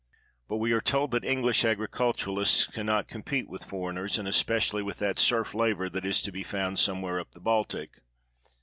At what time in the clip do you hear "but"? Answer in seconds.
0.47-0.57